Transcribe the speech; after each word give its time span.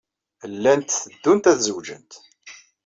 Llant 0.53 0.89
teddunt 1.03 1.49
ad 1.51 1.59
zewǧent. 1.65 2.11